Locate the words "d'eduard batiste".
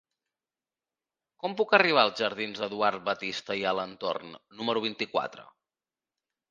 2.63-3.59